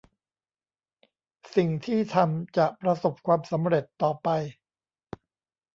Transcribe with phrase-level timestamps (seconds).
[1.55, 4.29] สิ่งที่ทำจะประสบความสำเร็จต่อไป